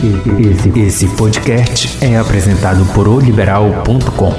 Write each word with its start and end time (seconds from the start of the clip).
Esse, 0.00 0.78
esse 0.78 1.16
podcast 1.16 2.04
é 2.04 2.16
apresentado 2.16 2.86
por 2.94 3.08
oliberal.com. 3.08 4.32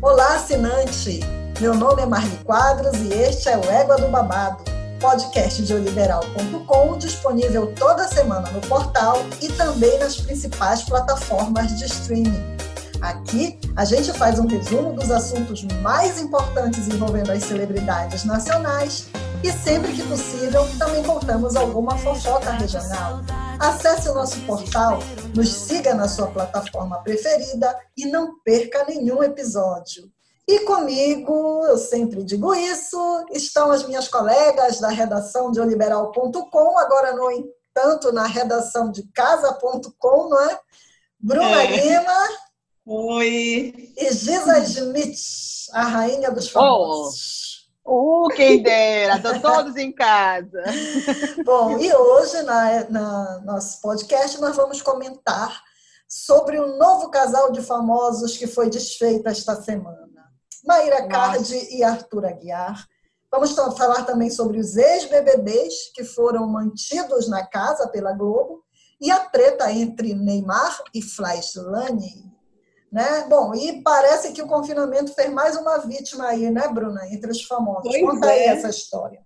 Olá, 0.00 0.36
assinante! 0.36 1.20
Meu 1.60 1.74
nome 1.74 2.00
é 2.00 2.06
Marli 2.06 2.38
Quadros 2.44 2.96
e 3.02 3.12
este 3.12 3.50
é 3.50 3.58
o 3.58 3.70
Égua 3.70 3.96
do 3.98 4.08
Babado, 4.08 4.64
podcast 4.98 5.62
de 5.62 5.74
oliberal.com, 5.74 6.96
disponível 6.96 7.74
toda 7.78 8.08
semana 8.08 8.50
no 8.52 8.62
portal 8.62 9.22
e 9.42 9.48
também 9.48 9.98
nas 9.98 10.16
principais 10.16 10.82
plataformas 10.82 11.78
de 11.78 11.84
streaming. 11.84 12.63
Aqui 13.04 13.60
a 13.76 13.84
gente 13.84 14.14
faz 14.14 14.38
um 14.38 14.46
resumo 14.46 14.94
dos 14.94 15.10
assuntos 15.10 15.62
mais 15.82 16.18
importantes 16.18 16.88
envolvendo 16.88 17.32
as 17.32 17.44
celebridades 17.44 18.24
nacionais 18.24 19.08
e 19.42 19.52
sempre 19.52 19.92
que 19.92 20.02
possível 20.08 20.66
também 20.78 21.04
contamos 21.04 21.54
alguma 21.54 21.98
fofoca 21.98 22.50
regional. 22.52 23.20
Acesse 23.60 24.08
o 24.08 24.14
nosso 24.14 24.40
portal, 24.46 25.00
nos 25.36 25.52
siga 25.52 25.92
na 25.92 26.08
sua 26.08 26.28
plataforma 26.28 27.02
preferida 27.02 27.78
e 27.94 28.06
não 28.06 28.40
perca 28.40 28.86
nenhum 28.88 29.22
episódio. 29.22 30.10
E 30.48 30.60
comigo, 30.60 31.62
eu 31.66 31.76
sempre 31.76 32.24
digo 32.24 32.54
isso, 32.54 33.26
estão 33.32 33.70
as 33.70 33.86
minhas 33.86 34.08
colegas 34.08 34.80
da 34.80 34.88
redação 34.88 35.50
de 35.50 35.60
oliberal.com, 35.60 36.78
agora, 36.78 37.14
no 37.14 37.30
entanto, 37.30 38.10
na 38.12 38.26
redação 38.26 38.90
de 38.90 39.02
casa.com, 39.12 40.30
não 40.30 40.40
é? 40.40 40.58
Bruna 41.20 41.64
é. 41.64 41.66
Lima. 41.66 42.43
Oi! 42.86 43.94
E 43.96 44.12
Giza 44.12 44.62
Schmidt, 44.66 45.18
a 45.72 45.84
rainha 45.84 46.30
dos 46.30 46.50
famosos. 46.50 47.70
Oh. 47.82 48.26
Uh, 48.26 48.28
quem 48.28 48.62
dera, 48.62 49.16
estão 49.16 49.40
todos 49.40 49.76
em 49.76 49.90
casa. 49.90 50.62
Bom, 51.44 51.78
e 51.78 51.94
hoje, 51.94 52.42
na, 52.42 52.90
na 52.90 53.40
nosso 53.40 53.80
podcast, 53.80 54.38
nós 54.38 54.54
vamos 54.54 54.82
comentar 54.82 55.62
sobre 56.06 56.58
o 56.58 56.76
novo 56.76 57.08
casal 57.08 57.52
de 57.52 57.62
famosos 57.62 58.36
que 58.36 58.46
foi 58.46 58.68
desfeito 58.68 59.28
esta 59.30 59.60
semana. 59.62 60.30
Maíra 60.62 61.08
Cardi 61.08 61.56
e 61.74 61.82
Arthur 61.82 62.26
Aguiar. 62.26 62.86
Vamos 63.30 63.52
falar 63.52 64.04
também 64.04 64.28
sobre 64.28 64.58
os 64.58 64.76
ex-BBBs 64.76 65.90
que 65.94 66.04
foram 66.04 66.46
mantidos 66.46 67.28
na 67.28 67.46
casa 67.46 67.88
pela 67.88 68.12
Globo 68.12 68.62
e 69.00 69.10
a 69.10 69.20
treta 69.20 69.72
entre 69.72 70.14
Neymar 70.14 70.82
e 70.94 71.00
Fleischlane. 71.00 72.33
Né? 72.94 73.26
Bom, 73.28 73.52
e 73.56 73.82
parece 73.82 74.32
que 74.32 74.40
o 74.40 74.46
confinamento 74.46 75.12
fez 75.14 75.28
mais 75.28 75.56
uma 75.56 75.78
vítima 75.78 76.28
aí, 76.28 76.48
né, 76.48 76.68
Bruna, 76.68 77.12
entre 77.12 77.28
os 77.28 77.42
famosos. 77.42 77.90
Pois 77.90 78.00
Conta 78.00 78.28
é. 78.28 78.30
aí 78.30 78.56
essa 78.56 78.68
história. 78.68 79.20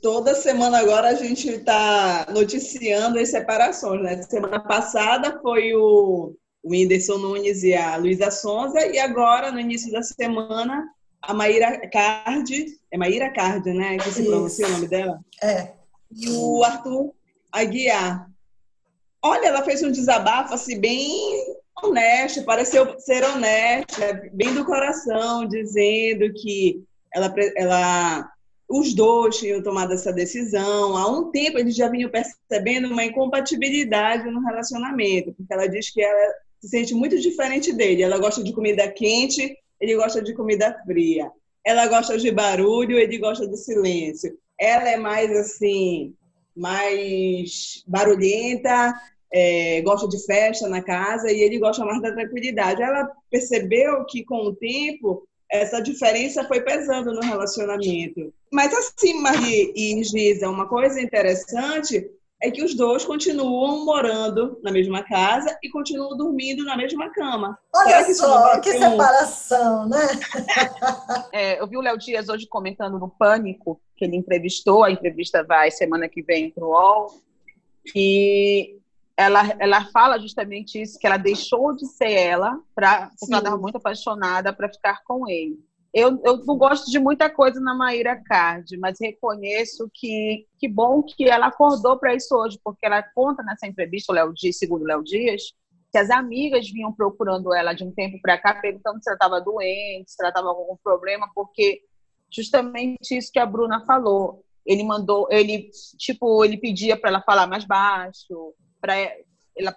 Toda 0.00 0.34
semana 0.34 0.80
agora 0.80 1.10
a 1.10 1.14
gente 1.14 1.48
está 1.48 2.26
noticiando 2.30 3.20
as 3.20 3.28
separações, 3.28 4.02
né? 4.02 4.20
Semana 4.22 4.58
passada 4.58 5.38
foi 5.40 5.72
o, 5.76 6.34
Whindersson 6.64 7.18
Nunes 7.18 7.62
e 7.62 7.72
a 7.72 7.94
Luísa 7.94 8.32
Sonza, 8.32 8.84
e 8.84 8.98
agora, 8.98 9.52
no 9.52 9.60
início 9.60 9.92
da 9.92 10.02
semana, 10.02 10.84
a 11.22 11.32
Maíra 11.32 11.88
Cardi, 11.88 12.66
é 12.90 12.98
Maíra 12.98 13.32
Cardi, 13.32 13.72
né? 13.72 13.96
Que 13.98 14.10
se 14.10 14.24
pronuncia 14.24 14.66
o 14.66 14.70
nome 14.70 14.88
dela? 14.88 15.20
É. 15.40 15.70
E 16.10 16.28
o 16.30 16.64
Arthur 16.64 17.14
Aguiar. 17.52 18.28
Olha, 19.22 19.46
ela 19.46 19.62
fez 19.62 19.84
um 19.84 19.92
desabafo 19.92 20.52
assim, 20.52 20.80
bem 20.80 21.61
honesto, 21.80 22.44
pareceu 22.44 22.98
ser 22.98 23.24
honesta, 23.24 24.30
bem 24.32 24.54
do 24.54 24.64
coração, 24.64 25.46
dizendo 25.46 26.32
que 26.34 26.82
ela, 27.14 27.32
ela, 27.56 28.32
os 28.68 28.94
dois 28.94 29.38
tinham 29.38 29.62
tomado 29.62 29.92
essa 29.92 30.12
decisão. 30.12 30.96
Há 30.96 31.08
um 31.10 31.30
tempo 31.30 31.58
eles 31.58 31.76
já 31.76 31.88
vinham 31.88 32.10
percebendo 32.10 32.88
uma 32.88 33.04
incompatibilidade 33.04 34.30
no 34.30 34.40
relacionamento, 34.40 35.32
porque 35.34 35.52
ela 35.52 35.66
diz 35.66 35.90
que 35.90 36.02
ela 36.02 36.34
se 36.60 36.68
sente 36.68 36.94
muito 36.94 37.18
diferente 37.18 37.72
dele. 37.72 38.02
Ela 38.02 38.18
gosta 38.18 38.42
de 38.42 38.52
comida 38.52 38.90
quente, 38.90 39.56
ele 39.80 39.96
gosta 39.96 40.22
de 40.22 40.34
comida 40.34 40.80
fria. 40.86 41.30
Ela 41.64 41.86
gosta 41.86 42.18
de 42.18 42.30
barulho, 42.30 42.98
ele 42.98 43.18
gosta 43.18 43.46
de 43.46 43.56
silêncio. 43.56 44.36
Ela 44.58 44.90
é 44.90 44.96
mais 44.96 45.30
assim, 45.36 46.14
mais 46.56 47.82
barulhenta, 47.86 48.94
é, 49.32 49.80
gosta 49.82 50.06
de 50.06 50.24
festa 50.24 50.68
na 50.68 50.82
casa 50.82 51.30
e 51.30 51.40
ele 51.40 51.58
gosta 51.58 51.84
mais 51.84 52.02
da 52.02 52.12
tranquilidade. 52.12 52.82
Ela 52.82 53.10
percebeu 53.30 54.04
que 54.04 54.24
com 54.24 54.42
o 54.46 54.54
tempo 54.54 55.26
essa 55.50 55.80
diferença 55.80 56.44
foi 56.44 56.60
pesando 56.62 57.12
no 57.12 57.20
relacionamento. 57.20 58.32
Mas 58.50 58.72
assim, 58.74 59.20
Maria 59.20 59.72
e 59.74 60.02
Giza, 60.02 60.48
uma 60.48 60.66
coisa 60.66 61.00
interessante 61.00 62.10
é 62.42 62.50
que 62.50 62.64
os 62.64 62.74
dois 62.74 63.04
continuam 63.04 63.84
morando 63.84 64.58
na 64.62 64.72
mesma 64.72 65.04
casa 65.04 65.56
e 65.62 65.70
continuam 65.70 66.16
dormindo 66.16 66.64
na 66.64 66.76
mesma 66.76 67.08
cama. 67.10 67.56
Olha 67.72 68.04
que 68.04 68.14
só, 68.14 68.58
que 68.60 68.72
separação, 68.72 69.88
né? 69.88 70.08
é, 71.32 71.60
eu 71.60 71.68
vi 71.68 71.76
o 71.76 71.80
Léo 71.80 71.96
Dias 71.96 72.28
hoje 72.28 72.48
comentando 72.48 72.98
no 72.98 73.08
Pânico, 73.08 73.80
que 73.96 74.04
ele 74.04 74.16
entrevistou, 74.16 74.82
a 74.82 74.90
entrevista 74.90 75.44
vai 75.44 75.70
semana 75.70 76.08
que 76.08 76.20
vem 76.20 76.50
para 76.50 76.64
o 76.64 76.70
UOL, 76.70 77.14
e 77.94 78.81
ela, 79.16 79.42
ela 79.58 79.84
fala 79.86 80.18
justamente 80.18 80.80
isso, 80.80 80.98
que 80.98 81.06
ela 81.06 81.16
deixou 81.16 81.74
de 81.74 81.86
ser 81.86 82.12
ela, 82.12 82.58
pra, 82.74 83.10
porque 83.18 83.32
ela 83.32 83.38
estava 83.38 83.58
muito 83.58 83.76
apaixonada 83.76 84.52
para 84.52 84.72
ficar 84.72 85.02
com 85.04 85.28
ele. 85.28 85.58
Eu, 85.92 86.18
eu 86.24 86.38
não 86.46 86.56
gosto 86.56 86.90
de 86.90 86.98
muita 86.98 87.28
coisa 87.28 87.60
na 87.60 87.74
Maíra 87.74 88.16
Card, 88.24 88.78
mas 88.78 88.98
reconheço 88.98 89.90
que 89.92 90.46
que 90.58 90.66
bom 90.66 91.02
que 91.02 91.28
ela 91.28 91.48
acordou 91.48 91.98
para 91.98 92.14
isso 92.14 92.34
hoje, 92.34 92.58
porque 92.64 92.86
ela 92.86 93.02
conta 93.02 93.42
nessa 93.42 93.66
entrevista, 93.66 94.10
o 94.10 94.14
Léo 94.14 94.32
Dias, 94.32 94.56
segundo 94.56 94.82
o 94.82 94.86
Léo 94.86 95.04
Dias, 95.04 95.52
que 95.90 95.98
as 95.98 96.08
amigas 96.08 96.70
vinham 96.70 96.92
procurando 96.92 97.52
ela 97.54 97.74
de 97.74 97.84
um 97.84 97.92
tempo 97.92 98.18
para 98.22 98.38
cá, 98.38 98.54
perguntando 98.54 99.02
se 99.02 99.10
ela 99.10 99.16
estava 99.16 99.40
doente, 99.40 100.10
se 100.10 100.16
ela 100.18 100.30
estava 100.30 100.54
com 100.54 100.60
algum 100.60 100.76
problema, 100.82 101.28
porque 101.34 101.82
justamente 102.30 103.14
isso 103.18 103.30
que 103.30 103.38
a 103.38 103.44
Bruna 103.44 103.84
falou. 103.84 104.42
Ele 104.64 104.84
mandou, 104.84 105.26
ele 105.30 105.68
tipo, 105.98 106.42
ele 106.44 106.56
pedia 106.56 106.96
para 106.96 107.10
ela 107.10 107.20
falar 107.20 107.46
mais 107.46 107.66
baixo, 107.66 108.54
para 108.82 108.96
ela, 108.96 109.74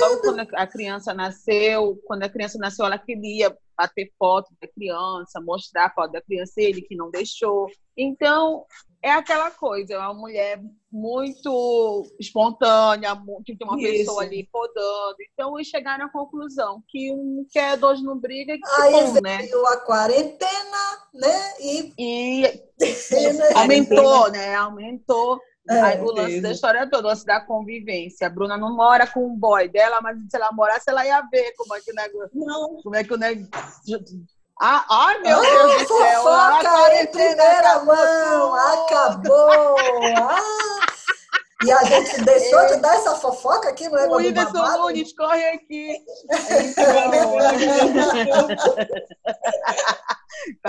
logo 0.00 0.20
quando 0.22 0.40
a 0.54 0.66
criança 0.66 1.12
nasceu, 1.12 2.00
quando 2.06 2.22
a 2.22 2.28
criança 2.28 2.58
nasceu, 2.58 2.86
ela 2.86 2.98
queria 2.98 3.56
bater 3.76 4.10
foto 4.18 4.48
da 4.60 4.66
criança, 4.66 5.40
mostrar 5.40 5.86
a 5.86 5.90
foto 5.90 6.12
da 6.12 6.22
criança, 6.22 6.54
ele 6.56 6.82
que 6.82 6.96
não 6.96 7.10
deixou. 7.10 7.68
Então, 7.96 8.64
é 9.02 9.12
aquela 9.12 9.50
coisa, 9.50 9.94
é 9.94 9.98
uma 9.98 10.14
mulher 10.14 10.60
muito 10.90 12.04
espontânea, 12.18 13.16
que 13.44 13.56
tem 13.56 13.68
uma 13.68 13.78
Isso. 13.78 13.92
pessoa 13.92 14.22
ali 14.22 14.48
podando. 14.50 15.16
Então, 15.32 15.56
eles 15.56 15.68
chegaram 15.68 16.06
à 16.06 16.10
conclusão 16.10 16.82
que 16.88 17.12
um 17.12 17.46
quer, 17.50 17.76
dois 17.76 18.02
não 18.02 18.18
briga, 18.18 18.54
que 18.54 18.82
Aí 18.82 18.92
bom, 18.92 19.20
né? 19.20 19.48
a 19.68 19.76
quarentena, 19.78 21.08
né? 21.14 21.54
E, 21.60 21.92
e 21.98 22.62
aumentou, 23.54 24.30
né? 24.30 24.56
Aumentou 24.56 25.40
é, 25.68 26.00
o 26.00 26.12
lance 26.12 26.40
da 26.40 26.50
história 26.50 26.88
toda, 26.88 27.08
o 27.08 27.10
lance 27.10 27.26
da 27.26 27.40
convivência. 27.40 28.26
A 28.26 28.30
Bruna 28.30 28.56
não 28.56 28.74
mora 28.74 29.06
com 29.06 29.26
o 29.26 29.36
boy 29.36 29.68
dela, 29.68 30.00
mas 30.00 30.16
se 30.30 30.36
ela 30.36 30.50
morasse, 30.52 30.88
ela 30.88 31.06
ia 31.06 31.20
ver 31.30 31.52
como 31.56 31.74
é 31.74 31.80
que 31.80 31.90
o 31.90 31.94
negócio. 31.94 32.30
Não. 32.34 32.80
Como 32.82 32.96
é 32.96 33.04
que 33.04 33.12
o 33.12 33.16
negócio. 33.16 34.04
Ah, 34.60 34.84
ai, 34.90 35.20
meu 35.20 35.38
ah, 35.38 35.40
Deus 35.40 35.82
do 35.82 35.98
céu! 35.98 36.22
Fofoca 36.22 37.00
em 37.00 37.06
primeira 37.06 37.84
mão! 37.84 38.54
Acabou! 38.54 39.76
Ah. 40.16 40.40
E 41.64 41.72
a 41.72 41.84
gente 41.84 42.22
deixou 42.22 42.66
de 42.68 42.76
dar 42.76 42.94
essa 42.94 43.16
fofoca 43.16 43.68
aqui, 43.68 43.88
não 43.88 43.98
é? 43.98 44.06
O 44.08 44.16
Whindersson 44.16 44.78
Nunes, 44.78 45.12
corre 45.12 45.44
aqui! 45.44 45.96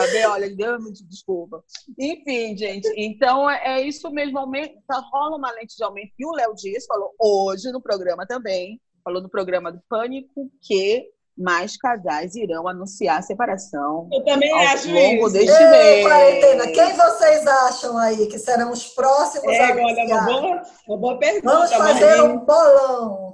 Cadê? 0.05 0.25
Olha, 0.25 0.55
Deus 0.55 1.01
desculpa. 1.07 1.63
Enfim, 1.97 2.57
gente, 2.57 2.87
então 2.97 3.49
é, 3.49 3.79
é 3.79 3.81
isso 3.81 4.09
mesmo. 4.11 4.37
Aumenta, 4.39 4.75
tá, 4.87 5.01
rola 5.11 5.37
uma 5.37 5.51
lente 5.51 5.75
de 5.75 5.83
aumento. 5.83 6.11
E 6.17 6.25
o 6.25 6.31
Léo 6.31 6.53
Dias 6.55 6.85
falou 6.85 7.13
hoje 7.19 7.71
no 7.71 7.81
programa 7.81 8.25
também, 8.25 8.79
falou 9.03 9.21
no 9.21 9.29
programa 9.29 9.71
do 9.71 9.81
Pânico, 9.89 10.49
que 10.61 11.07
mais 11.39 11.77
casais 11.77 12.35
irão 12.35 12.67
anunciar 12.67 13.17
a 13.17 13.21
separação 13.21 14.09
Eu 14.11 14.25
também 14.25 14.51
ao 14.51 14.59
acho 14.59 14.91
longo 14.91 15.27
isso. 15.27 15.31
deste 15.31 15.63
Ei, 15.63 15.69
mês. 15.69 16.05
Quarentena, 16.05 16.67
quem 16.67 16.93
vocês 16.97 17.47
acham 17.47 17.97
aí 17.97 18.27
que 18.27 18.37
serão 18.37 18.71
os 18.71 18.87
próximos 18.87 19.53
é, 19.53 19.71
a 19.71 19.75
olha, 19.75 20.05
uma 20.05 20.21
boa, 20.25 20.61
uma 20.85 20.97
boa 20.97 21.17
pergunta. 21.17 21.49
Vamos 21.49 21.71
fazer 21.71 22.21
um 22.23 22.39
bolão. 22.39 23.33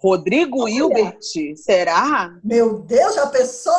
Rodrigo 0.00 0.68
Hilbert, 0.68 1.18
será? 1.56 2.38
Meu 2.44 2.78
Deus, 2.80 3.16
já 3.16 3.26
pensou? 3.26 3.74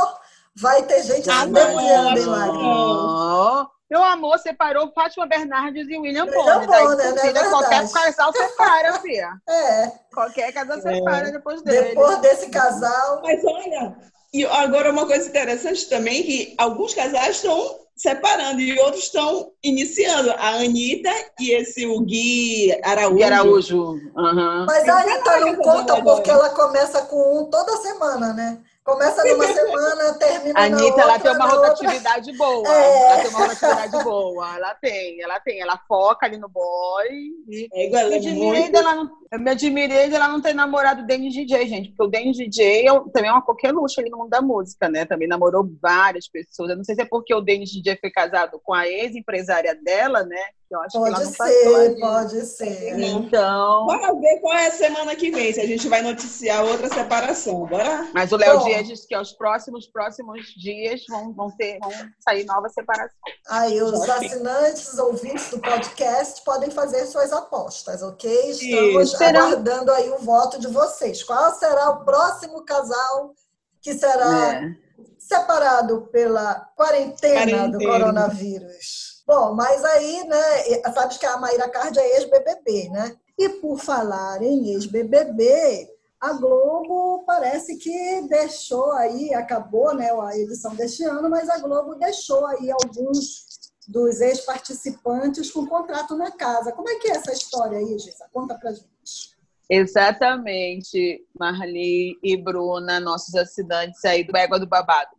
Vai 0.60 0.84
ter 0.84 1.04
gente 1.04 1.30
ah, 1.30 1.46
mergulhando, 1.46 2.20
hein, 2.20 3.68
Meu 3.90 4.04
amor, 4.04 4.40
separou 4.40 4.92
Fátima 4.92 5.28
Bernardes 5.28 5.88
e 5.88 5.98
William 5.98 6.26
Bonner. 6.26 6.68
Bonner 6.68 7.14
né? 7.14 7.22
É 7.30 7.50
qualquer 7.50 7.92
casal 7.92 8.34
separa, 8.34 9.00
filha. 9.00 9.34
É. 9.48 9.92
Qualquer 10.12 10.52
casal 10.52 10.82
separa 10.82 11.30
é. 11.30 11.32
depois 11.32 11.62
dele. 11.62 11.90
Depois 11.90 12.18
desse 12.20 12.50
casal. 12.50 13.22
Mas 13.24 13.44
olha, 13.46 13.96
E 14.34 14.46
agora 14.46 14.92
uma 14.92 15.06
coisa 15.06 15.30
interessante 15.30 15.88
também, 15.88 16.24
que 16.24 16.56
alguns 16.58 16.94
casais 16.96 17.36
estão 17.36 17.80
separando 17.96 18.60
e 18.60 18.80
outros 18.80 19.04
estão 19.04 19.52
iniciando. 19.64 20.32
A 20.32 20.56
Anitta 20.56 21.12
e 21.40 21.52
esse 21.52 21.86
o 21.86 22.00
Gui 22.02 22.76
Araújo. 22.84 23.16
Gui 23.16 23.24
Araújo. 23.24 23.78
Uhum. 24.16 24.66
Mas 24.66 24.90
a 24.90 25.02
Anitta 25.02 25.40
não 25.40 25.56
conta 25.58 26.02
porque 26.02 26.32
ela 26.32 26.50
começa 26.50 27.04
com 27.04 27.42
um 27.42 27.46
toda 27.46 27.78
semana, 27.78 28.34
né? 28.34 28.60
Começa 28.88 29.22
numa 29.26 29.48
semana, 29.52 30.14
termina 30.14 30.37
Anitta, 30.56 30.70
na 30.70 30.84
outra. 30.84 31.02
ela 31.04 31.20
tem 31.20 31.32
uma 31.32 31.46
rotatividade 31.48 32.38
boa. 32.38 32.68
É. 32.68 33.04
Ela 33.04 33.22
tem 33.22 33.30
uma 33.30 33.40
rotatividade 33.40 34.04
boa. 34.04 34.56
Ela 34.56 34.76
tem, 34.76 35.22
ela 35.22 35.40
tem. 35.40 35.60
Ela 35.62 35.78
foca 35.88 36.26
ali 36.26 36.38
no 36.38 36.50
boy. 36.50 37.08
E 37.48 37.70
é 37.74 37.88
igual, 37.88 38.08
me, 38.08 38.14
é 38.14 38.18
admirei 38.18 38.60
muito... 38.62 38.72
dela 38.72 38.96
não, 38.96 39.12
eu 39.32 39.40
me 39.40 39.52
admirei 39.52 40.10
dela 40.10 40.28
não 40.28 40.42
ter 40.42 40.54
namorado 40.54 41.02
o 41.02 41.06
Dennis 41.06 41.34
DJ, 41.34 41.68
gente. 41.68 41.90
Porque 41.90 42.04
o 42.04 42.08
Dennis 42.08 42.38
DJ 42.38 42.88
é, 42.88 42.92
também 43.12 43.30
é 43.30 43.32
uma 43.32 43.42
qualquer 43.42 43.72
luxo 43.72 44.00
ali 44.00 44.10
no 44.10 44.18
mundo 44.18 44.30
da 44.30 44.42
música, 44.42 44.88
né? 44.90 45.06
Também 45.06 45.28
namorou 45.28 45.70
várias 45.82 46.28
pessoas. 46.28 46.70
Eu 46.70 46.78
não 46.78 46.84
sei 46.84 46.96
se 46.96 47.02
é 47.02 47.06
porque 47.06 47.34
o 47.34 47.42
Dennis 47.42 47.72
DJ 47.72 47.98
foi 47.98 48.10
casado 48.10 48.60
com 48.64 48.74
a 48.74 48.88
ex-empresária 48.88 49.76
dela, 49.76 50.24
né? 50.24 50.40
Eu 50.70 50.82
acho 50.82 51.00
pode 51.00 51.16
que 51.16 51.16
ela 51.16 51.26
não 51.26 51.34
ser, 51.34 52.00
pode 52.00 52.46
ser. 52.46 53.00
Então. 53.00 53.86
Bora 53.86 54.14
ver 54.20 54.40
qual 54.42 54.54
é 54.54 54.68
a 54.68 54.72
semana 54.72 55.16
que 55.16 55.32
vem, 55.32 55.54
se 55.54 55.62
a 55.62 55.66
gente 55.66 55.88
vai 55.88 56.02
noticiar 56.02 56.64
outra 56.66 56.90
separação. 56.90 57.66
Bora? 57.66 58.10
Mas 58.14 58.34
o 58.34 58.38
Léo 58.38 58.64
Dias 58.66 58.86
disse 58.86 59.08
que 59.08 59.16
aos 59.16 59.32
próximos, 59.32 59.88
próximos 59.88 60.37
dias 60.56 61.02
vão, 61.10 61.34
vão, 61.34 61.52
ter, 61.52 61.80
vão 61.80 61.92
sair 62.20 62.46
novas 62.46 62.74
separações. 62.74 63.12
Aí, 63.50 63.82
os 63.82 64.10
assinantes, 64.10 64.94
os 64.94 65.00
ouvintes 65.00 65.50
do 65.50 65.60
podcast 65.60 66.44
podem 66.44 66.72
fazer 66.72 67.06
suas 67.06 67.32
apostas, 67.34 68.02
ok? 68.02 68.52
Estamos 68.52 69.14
Isso. 69.14 69.24
aguardando 69.24 69.92
aí 69.92 70.10
o 70.10 70.20
voto 70.20 70.60
de 70.60 70.68
vocês. 70.68 71.24
Qual 71.24 71.54
será 71.56 71.90
o 71.90 72.06
próximo 72.06 72.64
casal 72.66 73.34
que 73.82 73.94
será 73.94 74.56
é. 74.56 74.76
separado 75.18 76.08
pela 76.12 76.56
quarentena, 76.76 77.40
quarentena. 77.40 77.70
do 77.70 77.80
coronavírus? 77.80 79.24
Bom, 79.26 79.54
mas 79.54 79.84
aí, 79.84 80.24
né, 80.26 80.92
sabe 80.94 81.18
que 81.18 81.26
a 81.26 81.38
Maíra 81.38 81.68
Card 81.70 82.00
é 82.00 82.16
ex-BBB, 82.16 82.90
né? 82.90 83.16
E 83.38 83.50
por 83.50 83.78
falar 83.78 84.42
em 84.42 84.70
ex-BBB, 84.70 85.97
a 86.20 86.34
Globo 86.34 87.24
parece 87.26 87.78
que 87.78 88.28
deixou 88.28 88.92
aí, 88.94 89.34
acabou 89.34 89.96
né, 89.96 90.10
a 90.12 90.38
edição 90.38 90.76
deste 90.76 91.04
ano, 91.04 91.30
mas 91.30 91.50
a 91.50 91.60
Globo 91.60 91.96
deixou 91.96 92.46
aí 92.46 92.72
alguns 92.72 93.46
dos 93.88 94.20
ex-participantes 94.20 95.52
com 95.52 95.66
contrato 95.66 96.16
na 96.16 96.32
casa. 96.32 96.72
Como 96.72 96.90
é 96.90 96.96
que 96.96 97.08
é 97.08 97.12
essa 97.12 97.32
história 97.32 97.78
aí, 97.78 97.98
Gisa? 98.00 98.28
Conta 98.34 98.56
pra 98.56 98.72
gente. 98.72 99.38
Exatamente, 99.70 101.26
Marli 101.38 102.18
e 102.24 102.38
Bruna, 102.38 103.00
nossos 103.00 103.36
assinantes 103.36 104.04
aí 104.06 104.24
do 104.24 104.36
Égua 104.36 104.60
do 104.60 104.68
Babado 104.68 105.18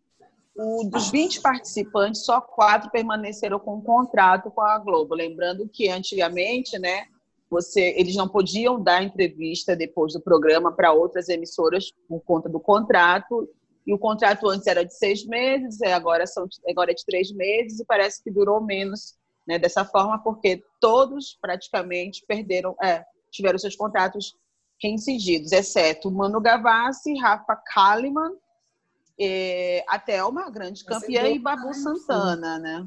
o, 0.58 0.84
dos 0.90 1.10
20 1.10 1.40
participantes, 1.40 2.24
só 2.24 2.40
quatro 2.40 2.90
permaneceram 2.90 3.60
com 3.60 3.80
contrato 3.80 4.50
com 4.50 4.60
a 4.60 4.76
Globo. 4.78 5.14
Lembrando 5.14 5.68
que 5.68 5.88
antigamente, 5.88 6.78
né, 6.78 7.06
você, 7.50 7.94
eles 7.96 8.14
não 8.14 8.28
podiam 8.28 8.82
dar 8.82 9.02
entrevista 9.02 9.74
depois 9.74 10.12
do 10.12 10.20
programa 10.20 10.72
para 10.72 10.92
outras 10.92 11.28
emissoras 11.28 11.92
por 12.08 12.20
conta 12.20 12.48
do 12.48 12.60
contrato. 12.60 13.48
E 13.86 13.92
o 13.92 13.98
contrato 13.98 14.48
antes 14.48 14.66
era 14.66 14.84
de 14.84 14.94
seis 14.94 15.24
meses, 15.24 15.80
agora, 15.82 16.26
são, 16.26 16.46
agora 16.68 16.90
é 16.90 16.94
de 16.94 17.04
três 17.06 17.32
meses, 17.32 17.80
e 17.80 17.84
parece 17.86 18.22
que 18.22 18.30
durou 18.30 18.60
menos 18.60 19.16
né, 19.46 19.58
dessa 19.58 19.84
forma, 19.84 20.22
porque 20.22 20.62
todos 20.78 21.38
praticamente 21.40 22.22
perderam, 22.26 22.76
é, 22.82 23.02
tiveram 23.30 23.58
seus 23.58 23.74
contratos 23.74 24.36
reincididos, 24.80 25.52
exceto 25.52 26.10
Manu 26.10 26.40
Gavassi, 26.40 27.16
Rafa 27.16 27.56
Kalimann 27.56 28.36
é, 29.18 29.84
a 29.88 29.98
Thelma, 29.98 30.48
grande 30.50 30.84
campeã, 30.84 31.26
e 31.26 31.38
Babu 31.38 31.74
Santana, 31.74 32.58
né? 32.58 32.86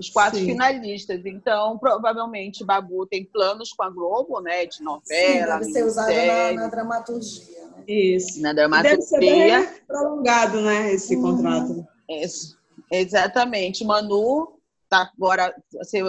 Os 0.00 0.08
quatro 0.08 0.38
Sim. 0.38 0.46
finalistas. 0.46 1.20
Então, 1.26 1.78
provavelmente, 1.78 2.64
Babu 2.64 3.06
tem 3.06 3.22
planos 3.24 3.70
com 3.70 3.82
a 3.82 3.90
Globo, 3.90 4.40
né? 4.40 4.64
De 4.64 4.82
novela. 4.82 5.02
Sim, 5.04 5.60
deve 5.60 5.64
ser 5.66 5.84
usado 5.84 6.10
na, 6.10 6.52
na, 6.52 6.68
dramaturgia. 6.68 7.66
Né? 7.66 7.84
Isso. 7.86 8.40
Na 8.40 8.54
dramaturgia. 8.54 8.96
Deve 8.96 9.02
ser 9.02 9.20
bem 9.20 9.68
prolongado, 9.86 10.62
né? 10.62 10.94
Esse 10.94 11.14
uhum. 11.16 11.22
contrato. 11.22 11.86
Isso. 12.08 12.58
Exatamente. 12.90 13.84
Manu 13.84 14.56
tá 14.88 15.08
agora 15.16 15.54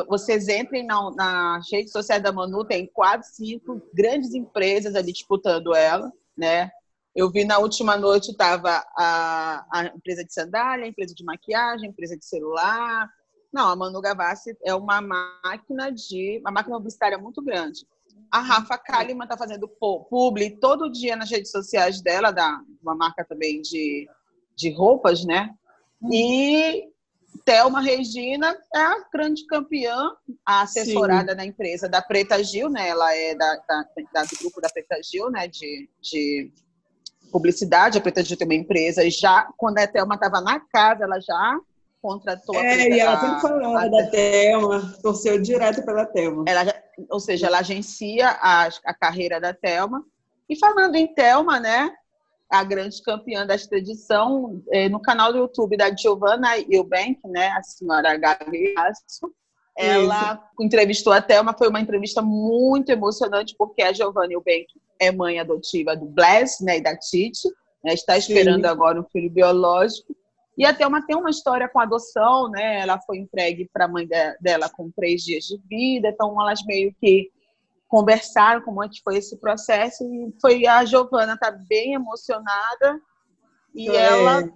vocês 0.08 0.48
entrem 0.48 0.84
na, 0.84 1.12
nas 1.12 1.72
redes 1.72 1.92
sociais 1.92 2.24
da 2.24 2.32
Manu 2.32 2.66
tem 2.66 2.88
quatro 2.88 3.28
cinco 3.32 3.80
grandes 3.94 4.34
empresas 4.34 4.96
ali 4.96 5.14
disputando 5.14 5.76
ela 5.76 6.12
né 6.36 6.72
eu 7.16 7.30
vi 7.30 7.44
na 7.44 7.60
última 7.60 7.98
noite 7.98 8.32
estava 8.32 8.84
a, 8.98 9.66
a, 9.72 9.86
empresa 9.86 10.24
de 10.24 10.34
sandália, 10.34 10.86
a 10.86 10.88
empresa 10.88 11.14
de 11.14 11.24
maquiagem, 11.26 11.88
a 11.88 11.92
empresa 11.92 12.18
de 12.18 12.26
celular. 12.26 13.10
Não, 13.52 13.70
a 13.70 13.76
Manu 13.76 14.00
Gavassi 14.00 14.58
é 14.64 14.74
uma 14.74 15.02
máquina 15.02 15.92
de 15.92 16.40
uma 16.40 16.52
máquina 16.52 16.78
publicitária 16.78 17.18
muito 17.18 17.42
grande. 17.42 17.86
A 18.32 18.40
Rafa 18.40 18.78
Kalimann 18.78 19.26
está 19.26 19.38
fazendo 19.38 19.68
publi 19.68 20.52
todo 20.52 20.90
dia 20.90 21.18
nas 21.18 21.30
redes 21.30 21.52
sociais 21.52 22.02
dela, 22.02 22.32
da 22.32 22.62
uma 22.82 22.96
marca 22.96 23.26
também 23.26 23.62
de, 23.62 24.08
de 24.56 24.72
roupas, 24.72 25.26
né? 25.26 25.54
E 26.10 26.90
Thelma 27.44 27.82
Regina 27.82 28.58
é 28.74 28.80
a 28.80 29.06
grande 29.12 29.46
campeã, 29.46 30.12
a 30.46 30.62
assessorada 30.62 31.32
Sim. 31.32 31.38
da 31.38 31.46
empresa 31.46 31.90
da 31.90 32.02
Preta 32.02 32.42
Gil, 32.42 32.70
né? 32.70 32.88
Ela 32.88 33.14
é 33.14 33.36
da, 33.36 33.56
da, 33.68 33.86
da, 34.14 34.24
do 34.24 34.38
grupo 34.40 34.62
da 34.62 34.70
Preta 34.70 34.98
Gil, 35.04 35.30
né? 35.30 35.48
De, 35.48 35.90
de 36.02 36.52
publicidade, 37.32 37.98
a 37.98 38.02
Preta 38.02 38.24
Gil 38.24 38.38
tem 38.38 38.48
uma 38.48 38.56
empresa, 38.56 39.10
já 39.10 39.48
quando 39.58 39.78
a 39.80 39.88
Thelma 39.88 40.16
estava 40.16 40.40
na 40.42 40.60
casa, 40.60 41.04
ela 41.04 41.20
já 41.20 41.60
contratou 42.02 42.56
é, 42.56 42.60
a 42.60 42.76
Preta, 42.76 42.96
e 42.96 43.00
ela 43.00 43.20
sempre 43.20 43.42
falava 43.42 43.90
da 43.90 44.08
Thelma, 44.08 44.94
torceu 45.02 45.42
direto 45.42 45.86
pela 45.86 46.06
Thelma. 46.06 46.46
Ela, 46.48 46.74
ou 47.10 47.20
seja, 47.20 47.48
ela 47.48 47.60
agencia 47.60 48.30
a, 48.30 48.70
a 48.86 48.94
carreira 48.94 49.40
da 49.40 49.54
Thelma. 49.54 50.04
E 50.50 50.58
falando 50.58 50.96
em 50.96 51.08
Thelma, 51.14 51.60
né, 51.60 51.92
a 52.50 52.64
grande 52.64 53.02
campeã 53.02 53.46
desta 53.46 53.78
edição, 53.78 54.62
é, 54.72 54.90
no 54.90 55.00
canal 55.00 55.32
do 55.32 55.40
YouTube 55.40 55.78
da 55.78 55.96
Giovanna 55.96 56.58
Eubank, 56.70 57.20
né, 57.26 57.50
a 57.50 57.64
senhora 57.64 58.18
Gabi 58.18 58.74
Aço, 58.78 59.32
ela 59.78 60.34
Isso. 60.34 60.66
entrevistou 60.66 61.14
a 61.14 61.22
Thelma, 61.22 61.56
foi 61.58 61.70
uma 61.70 61.80
entrevista 61.80 62.22
muito 62.22 62.90
emocionante, 62.90 63.56
porque 63.58 63.82
a 63.82 63.94
Giovanna 63.94 64.34
Eubank 64.34 64.68
é 65.00 65.12
mãe 65.12 65.40
adotiva 65.40 65.96
do 65.96 66.06
Bless 66.06 66.64
né, 66.64 66.78
e 66.78 66.82
da 66.82 66.98
Titi, 66.98 67.48
né, 67.84 67.94
está 67.94 68.18
esperando 68.18 68.64
Sim. 68.64 68.70
agora 68.70 69.00
um 69.00 69.06
filho 69.06 69.30
biológico. 69.30 70.14
E 70.62 70.66
a 70.66 70.72
Thelma 70.76 71.04
tem 71.04 71.16
uma 71.16 71.32
história 71.32 71.68
com 71.68 71.80
adoção, 71.80 72.48
né? 72.48 72.82
Ela 72.82 73.02
foi 73.02 73.18
entregue 73.18 73.68
para 73.74 73.86
a 73.86 73.88
mãe 73.88 74.06
de, 74.06 74.38
dela 74.40 74.70
com 74.70 74.92
três 74.92 75.24
dias 75.24 75.46
de 75.46 75.58
vida, 75.68 76.10
então 76.10 76.40
elas 76.40 76.64
meio 76.64 76.94
que 77.02 77.32
conversaram 77.88 78.62
como 78.62 78.84
é 78.84 78.88
que 78.88 79.02
foi 79.02 79.18
esse 79.18 79.38
processo 79.38 80.04
e 80.04 80.32
foi 80.40 80.68
a 80.68 80.86
Giovana 80.86 81.36
tá 81.36 81.50
bem 81.50 81.96
emocionada 81.96 83.02
e 83.74 83.90
é. 83.90 83.96
ela 83.96 84.54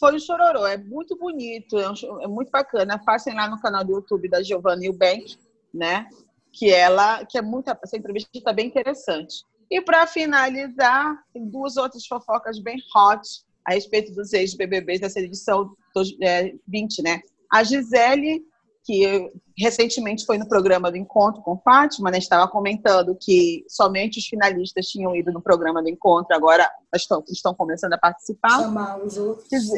foi 0.00 0.16
o 0.16 0.20
chororô, 0.20 0.66
é 0.66 0.78
muito 0.78 1.18
bonito, 1.18 1.78
é, 1.78 1.90
um, 1.90 2.22
é 2.22 2.26
muito 2.26 2.50
bacana. 2.50 2.98
Passem 3.04 3.34
lá 3.34 3.46
no 3.46 3.60
canal 3.60 3.84
do 3.84 3.92
YouTube 3.92 4.30
da 4.30 4.42
Giovanna 4.42 4.86
Eubank, 4.86 5.36
né? 5.72 6.08
Que 6.50 6.72
ela, 6.72 7.26
que 7.26 7.36
é 7.36 7.42
muito, 7.42 7.68
essa 7.68 7.98
entrevista 7.98 8.30
está 8.32 8.54
bem 8.54 8.68
interessante. 8.68 9.44
E 9.70 9.82
para 9.82 10.06
finalizar, 10.06 11.14
tem 11.30 11.46
duas 11.46 11.76
outras 11.76 12.06
fofocas 12.06 12.58
bem 12.58 12.78
hot 12.96 13.20
a 13.64 13.74
respeito 13.74 14.12
dos 14.12 14.32
ex-BBBs 14.32 15.00
dessa 15.00 15.20
edição 15.20 15.74
20, 16.66 16.98
é, 16.98 17.02
né? 17.02 17.20
A 17.50 17.62
Gisele, 17.62 18.42
que 18.84 19.30
recentemente 19.56 20.24
foi 20.24 20.38
no 20.38 20.48
programa 20.48 20.90
do 20.90 20.96
Encontro 20.96 21.42
com 21.42 21.58
Fátima, 21.58 22.10
né? 22.10 22.18
Estava 22.18 22.50
comentando 22.50 23.16
que 23.20 23.64
somente 23.68 24.18
os 24.18 24.26
finalistas 24.26 24.86
tinham 24.86 25.14
ido 25.14 25.30
no 25.32 25.40
programa 25.40 25.82
do 25.82 25.88
Encontro, 25.88 26.34
agora 26.34 26.68
estão, 26.94 27.22
estão 27.28 27.54
começando 27.54 27.92
a 27.92 27.98
participar. 27.98 28.60
Chamar 28.60 28.98
os 28.98 29.16
outros. 29.16 29.70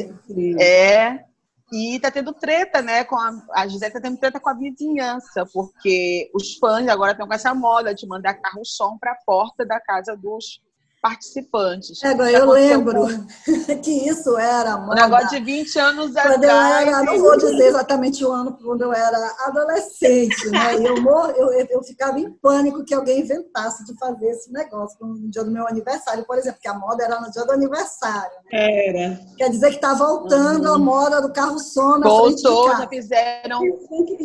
É, 0.59 1.23
e 1.71 1.99
tá 1.99 2.09
tendo 2.09 2.33
treta, 2.33 2.81
né? 2.81 3.03
Com 3.03 3.15
a, 3.15 3.45
a 3.51 3.67
Gisele 3.67 3.93
tá 3.93 4.01
tendo 4.01 4.17
treta 4.17 4.39
com 4.39 4.49
a 4.49 4.53
vizinhança, 4.53 5.45
porque 5.53 6.29
os 6.33 6.57
fãs 6.57 6.87
agora 6.87 7.11
estão 7.11 7.27
com 7.27 7.33
essa 7.33 7.53
moda 7.53 7.93
de 7.93 8.07
mandar 8.07 8.35
carro-som 8.35 8.97
para 8.97 9.11
a 9.11 9.19
porta 9.25 9.65
da 9.65 9.79
casa 9.79 10.15
dos 10.15 10.61
participantes. 11.05 12.03
É, 12.03 12.13
eu 12.35 12.49
lembro 12.49 13.01
com... 13.01 13.75
que 13.83 14.09
isso 14.09 14.35
era 14.39 14.75
moda. 14.75 14.93
Um 14.93 15.03
negócio 15.03 15.29
de 15.29 15.45
20 15.45 15.79
anos 15.79 16.11
quando 16.13 16.17
atrás. 16.17 16.87
Eu 16.87 16.93
era, 16.93 17.03
não 17.03 17.19
vou 17.19 17.37
dizer 17.37 17.67
exatamente 17.67 18.25
o 18.25 18.31
ano, 18.31 18.57
quando 18.57 18.81
eu 18.81 18.91
era 18.91 19.35
adolescente, 19.45 20.49
né? 20.49 20.79
E 20.79 20.83
eu, 20.83 20.95
eu, 20.95 21.67
eu 21.69 21.83
ficava 21.83 22.19
em 22.19 22.31
pânico 22.31 22.83
que 22.83 22.95
alguém 22.95 23.19
inventasse 23.19 23.85
de 23.85 23.95
fazer 23.99 24.29
esse 24.29 24.51
negócio 24.51 24.97
no 25.05 25.29
dia 25.29 25.43
do 25.43 25.51
meu 25.51 25.67
aniversário, 25.67 26.25
por 26.25 26.39
exemplo, 26.39 26.59
que 26.59 26.67
a 26.67 26.73
moda 26.73 27.03
era 27.03 27.21
no 27.21 27.29
dia 27.29 27.45
do 27.45 27.51
aniversário. 27.51 28.37
Né? 28.51 28.87
Era. 28.87 29.19
Quer 29.37 29.49
dizer 29.51 29.69
que 29.69 29.75
está 29.75 29.93
voltando 29.93 30.65
uhum. 30.69 30.73
a 30.73 30.79
moda 30.79 31.21
do 31.21 31.31
carro 31.31 31.59
som 31.59 31.99
na 31.99 32.07
Voltou, 32.07 32.31
frente 32.31 32.41
de 32.41 32.71
casa. 32.71 32.81
já 32.81 32.89
fizeram. 32.89 33.61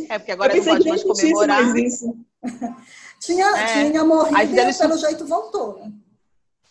É, 0.08 0.18
porque 0.18 0.32
agora 0.32 0.54
não 0.56 0.64
pode 0.64 0.88
mais 0.88 1.02
comemorar. 1.02 1.74
tinha, 3.20 3.46
é. 3.54 3.66
tinha 3.66 4.02
morrido 4.02 4.60
e 4.62 4.74
pelo 4.74 4.96
jeito 4.96 5.26
voltou, 5.26 5.78
né? 5.78 5.92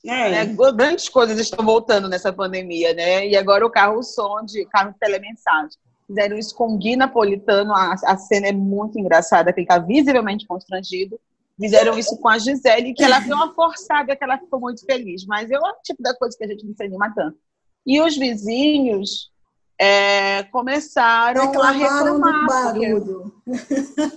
É. 0.05 0.45
Né? 0.45 0.55
Grandes 0.73 1.09
coisas 1.09 1.37
estão 1.39 1.65
voltando 1.65 2.07
nessa 2.07 2.31
pandemia, 2.31 2.93
né? 2.93 3.27
E 3.27 3.35
agora 3.35 3.65
o 3.65 3.69
carro-som 3.69 4.43
de 4.45 4.65
carro 4.65 4.91
de 4.91 4.99
telemensagem. 4.99 5.77
Fizeram 6.07 6.37
isso 6.37 6.55
com 6.55 6.77
Gui 6.77 6.95
Napolitano, 6.95 7.73
a, 7.73 7.93
a 7.93 8.17
cena 8.17 8.47
é 8.47 8.51
muito 8.51 8.97
engraçada, 8.97 9.53
que 9.53 9.59
ele 9.59 9.65
está 9.65 9.77
visivelmente 9.77 10.47
constrangido. 10.47 11.19
Fizeram 11.59 11.99
isso 11.99 12.17
com 12.17 12.29
a 12.29 12.39
Gisele, 12.39 12.93
que 12.93 13.03
ela 13.03 13.19
deu 13.19 13.35
uma 13.35 13.53
forçada, 13.53 14.15
que 14.15 14.23
ela 14.23 14.37
ficou 14.37 14.61
muito 14.61 14.83
feliz. 14.85 15.25
Mas 15.25 15.51
é 15.51 15.59
o 15.59 15.73
tipo 15.83 16.01
da 16.01 16.15
coisa 16.15 16.37
que 16.37 16.45
a 16.45 16.47
gente 16.47 16.65
não 16.65 16.73
se 16.73 16.83
anima 16.83 17.13
tanto. 17.13 17.37
E 17.85 18.01
os 18.01 18.17
vizinhos 18.17 19.29
é, 19.81 20.43
começaram 20.43 21.41
a 21.61 21.71
reclamar. 21.71 22.45
barulho. 22.45 23.33
Porque, 23.45 23.75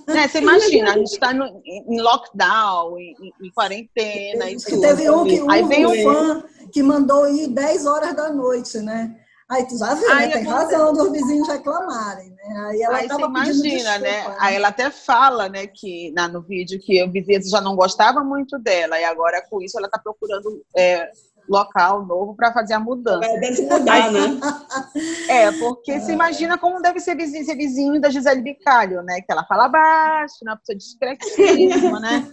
né, 0.13 0.27
você 0.27 0.39
imagina, 0.39 0.91
a 0.91 0.99
gente 0.99 1.13
está 1.13 1.33
em 1.33 2.01
lockdown, 2.01 2.99
em, 2.99 3.15
em 3.41 3.51
quarentena 3.53 4.51
e 4.51 4.57
tudo. 4.57 4.81
Teve 4.81 5.09
um 5.09 5.25
que 5.25 5.41
um, 5.41 5.51
Aí 5.51 5.63
veio 5.63 5.89
um 5.89 6.03
fã 6.03 6.45
que 6.73 6.83
mandou 6.83 7.29
ir 7.29 7.47
10 7.49 7.87
horas 7.87 8.15
da 8.15 8.31
noite, 8.33 8.79
né? 8.79 9.17
Aí 9.49 9.67
tu 9.67 9.77
já 9.77 9.95
viu, 9.95 10.09
né? 10.09 10.29
Tem 10.29 10.45
razão 10.45 10.93
dos 10.95 11.13
vizinhos 11.13 11.47
reclamarem, 11.47 12.31
né? 12.31 12.67
Aí 12.69 12.83
ela 12.83 12.97
Aí 12.97 13.09
você 13.09 13.23
imagina, 13.23 13.99
né? 13.99 14.29
né? 14.29 14.37
Aí 14.41 14.57
ela 14.57 14.69
até 14.69 14.91
fala, 14.91 15.49
né, 15.49 15.67
que 15.67 16.11
na, 16.13 16.27
no 16.27 16.41
vídeo 16.41 16.81
que 16.81 17.05
o 17.05 17.13
vizinho 17.13 17.43
já 17.45 17.61
não 17.61 17.77
gostava 17.77 18.25
muito 18.25 18.59
dela, 18.59 18.99
e 18.99 19.05
agora 19.05 19.45
com 19.49 19.63
isso 19.63 19.77
ela 19.77 19.87
está 19.87 19.99
procurando 19.99 20.63
é, 20.75 21.11
local 21.49 22.05
novo 22.05 22.35
para 22.35 22.53
fazer 22.53 22.75
a 22.75 22.81
mudança. 22.81 23.29
Deve 23.41 23.63
mudar, 23.63 24.11
né? 24.11 24.41
É, 25.29 25.51
porque 25.53 25.93
é. 25.93 26.01
se 26.01 26.13
imagina 26.13 26.59
como 26.59 26.83
deve 26.83 27.01
ser 27.01 27.17
vizinho, 27.17 27.45
ser 27.45 27.57
vizinho 27.57 28.01
da 28.01 28.11
Gisele 28.11 28.43
Bicalho, 28.43 29.03
né? 29.03 29.21
Que 29.21 29.33
ela 29.33 29.45
fala 29.45 29.69
baixo, 29.69 30.35
uma 30.43 30.57
pessoa 30.57 30.77
discretíssima, 30.77 31.99
né? 32.01 32.31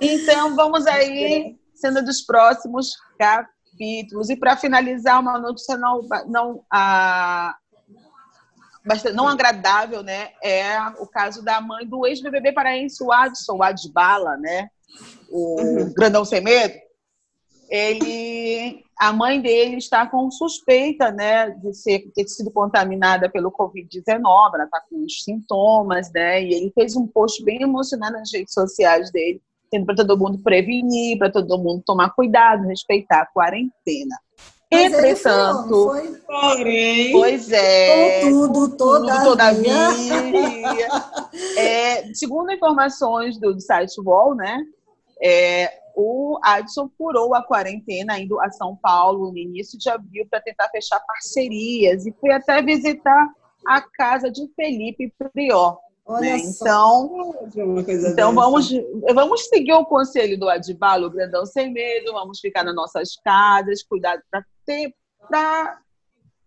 Então, 0.00 0.56
vamos 0.56 0.86
aí, 0.86 1.56
sendo 1.74 2.04
dos 2.04 2.22
próximos 2.22 2.94
capítulos. 3.18 4.30
E 4.30 4.36
para 4.36 4.56
finalizar, 4.56 5.20
uma 5.20 5.38
notícia 5.38 5.76
não, 5.76 6.00
não, 6.26 6.64
a, 6.70 7.54
bastante, 8.84 9.14
não 9.14 9.28
agradável, 9.28 10.02
né? 10.02 10.30
É 10.42 10.78
o 10.98 11.06
caso 11.06 11.42
da 11.42 11.60
mãe 11.60 11.86
do 11.86 12.06
ex-BBB 12.06 12.52
paraense, 12.52 13.02
o 13.02 13.12
Adson, 13.12 13.56
o 13.56 13.62
Adbala, 13.62 14.36
né? 14.36 14.68
O 15.30 15.60
uhum. 15.60 15.94
Grandão 15.94 16.24
Sem 16.24 16.40
Medo 16.40 16.89
ele, 17.70 18.84
a 18.98 19.12
mãe 19.12 19.40
dele 19.40 19.76
está 19.76 20.04
com 20.04 20.28
suspeita, 20.30 21.12
né, 21.12 21.50
de 21.50 21.72
ser 21.72 22.10
ter 22.12 22.26
sido 22.26 22.50
contaminada 22.50 23.30
pelo 23.30 23.52
Covid-19, 23.52 24.54
ela 24.54 24.64
está 24.64 24.82
com 24.90 25.04
os 25.04 25.22
sintomas, 25.22 26.10
né, 26.12 26.42
e 26.42 26.52
ele 26.52 26.72
fez 26.74 26.96
um 26.96 27.06
post 27.06 27.44
bem 27.44 27.62
emocionado 27.62 28.18
nas 28.18 28.32
redes 28.32 28.52
sociais 28.52 29.12
dele, 29.12 29.40
tendo 29.70 29.86
para 29.86 29.94
todo 29.94 30.18
mundo 30.18 30.42
prevenir, 30.42 31.16
para 31.16 31.30
todo 31.30 31.58
mundo 31.58 31.82
tomar 31.86 32.10
cuidado, 32.10 32.66
respeitar 32.66 33.22
a 33.22 33.26
quarentena. 33.26 34.18
Mas 34.72 34.92
Entretanto, 34.92 35.88
foi, 35.88 36.14
porém, 36.26 37.12
pois 37.12 37.50
é, 37.50 38.20
contudo, 38.20 38.76
todavia, 38.76 39.24
todavia 39.24 40.88
é, 41.58 42.14
segundo 42.14 42.52
informações 42.52 43.36
do, 43.38 43.52
do 43.52 43.60
site 43.60 44.00
Wall, 44.00 44.34
né, 44.36 44.64
é, 45.22 45.79
o 46.00 46.40
Adson 46.42 46.88
furou 46.96 47.34
a 47.34 47.42
quarentena 47.42 48.18
indo 48.18 48.40
a 48.40 48.50
São 48.50 48.74
Paulo 48.74 49.30
no 49.30 49.38
início 49.38 49.78
de 49.78 49.90
abril 49.90 50.26
para 50.30 50.40
tentar 50.40 50.68
fechar 50.70 50.98
parcerias 51.00 52.06
e 52.06 52.12
foi 52.18 52.32
até 52.32 52.62
visitar 52.62 53.28
a 53.66 53.82
casa 53.82 54.30
de 54.30 54.48
Felipe 54.56 55.12
Prior. 55.18 55.78
Né? 56.08 56.38
Então, 56.38 57.34
então 57.86 58.34
vamos, 58.34 58.68
vamos 59.14 59.46
seguir 59.46 59.74
o 59.74 59.84
conselho 59.84 60.38
do 60.38 60.48
Adibalo, 60.48 61.10
grandão 61.10 61.46
sem 61.46 61.70
medo, 61.70 62.12
vamos 62.12 62.40
ficar 62.40 62.64
nas 62.64 62.74
nossas 62.74 63.16
casas, 63.22 63.82
cuidado 63.82 64.20
para 64.30 64.44
ter. 64.64 64.92
Pra... 65.28 65.78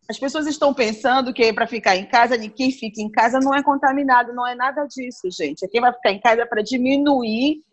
As 0.09 0.19
pessoas 0.19 0.47
estão 0.47 0.73
pensando 0.73 1.33
que 1.33 1.53
para 1.53 1.67
ficar 1.67 1.95
em 1.95 2.05
casa, 2.05 2.37
quem 2.37 2.71
fica 2.71 2.99
em 2.99 3.09
casa 3.09 3.39
não 3.39 3.53
é 3.53 3.63
contaminado, 3.63 4.33
não 4.33 4.45
é 4.45 4.53
nada 4.53 4.85
disso, 4.85 5.29
gente. 5.31 5.65
Quem 5.69 5.79
vai 5.79 5.93
ficar 5.93 6.11
em 6.11 6.19
casa 6.19 6.41
é 6.41 6.45
para 6.45 6.61
diminuir 6.61 7.63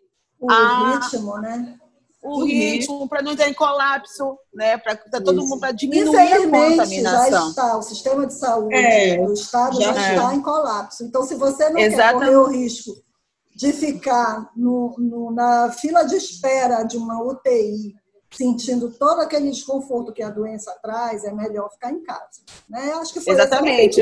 o 0.41 0.51
a, 0.51 0.99
ritmo, 0.99 1.37
né? 1.37 1.77
O, 2.21 2.43
ritmo, 2.43 3.07
para 3.07 3.21
não 3.21 3.35
ter 3.35 3.53
colapso, 3.53 4.37
né? 4.53 4.77
Para 4.77 4.95
tá 4.95 5.21
todo 5.21 5.41
mundo 5.41 5.59
para 5.59 5.71
diminuir 5.71 6.33
a 6.33 6.41
contaminação. 6.41 7.29
já 7.29 7.47
está, 7.49 7.77
o 7.77 7.81
sistema 7.81 8.27
de 8.27 8.33
saúde 8.33 8.75
é, 8.75 9.25
do 9.25 9.33
Estado 9.33 9.79
já, 9.79 9.93
já 9.93 10.07
é. 10.07 10.15
está 10.15 10.35
em 10.35 10.41
colapso. 10.41 11.03
Então, 11.03 11.23
se 11.23 11.35
você 11.35 11.69
não 11.69 11.79
Exatamente. 11.79 12.19
quer 12.19 12.33
correr 12.33 12.35
o 12.35 12.47
risco 12.47 12.91
de 13.55 13.71
ficar 13.71 14.51
no, 14.55 14.95
no, 14.97 15.31
na 15.31 15.71
fila 15.71 16.03
de 16.03 16.15
espera 16.15 16.83
de 16.83 16.97
uma 16.97 17.21
UTI 17.23 17.95
sentindo 18.31 18.89
todo 18.91 19.19
aquele 19.19 19.49
desconforto 19.51 20.13
que 20.13 20.23
a 20.23 20.29
doença 20.29 20.73
traz, 20.81 21.23
é 21.23 21.33
melhor 21.33 21.69
ficar 21.71 21.91
em 21.91 22.01
casa. 22.01 22.41
Né? 22.69 22.93
Acho 22.93 23.13
que 23.13 23.21
foi 23.21 23.33
Exatamente. 23.33 24.01